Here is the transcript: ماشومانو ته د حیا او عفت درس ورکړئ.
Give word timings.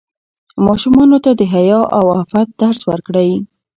ماشومانو 0.65 1.17
ته 1.25 1.31
د 1.39 1.41
حیا 1.53 1.79
او 1.97 2.05
عفت 2.19 2.47
درس 2.61 2.79
ورکړئ. 2.91 3.31